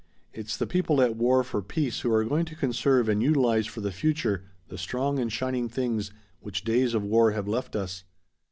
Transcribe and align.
It's 0.33 0.57
the 0.57 0.65
people 0.65 0.99
at 0.99 1.15
war 1.15 1.43
for 1.43 1.61
peace 1.61 1.99
who 1.99 2.11
are 2.11 2.23
going 2.23 2.45
to 2.45 2.55
conserve 2.55 3.07
and 3.07 3.21
utilize 3.21 3.67
for 3.67 3.81
the 3.81 3.91
future 3.91 4.45
the 4.67 4.77
strong 4.79 5.19
and 5.19 5.31
shining 5.31 5.69
things 5.69 6.11
which 6.39 6.63
days 6.63 6.95
of 6.95 7.03
war 7.03 7.33
have 7.33 7.47
left 7.47 7.75
us. 7.75 8.03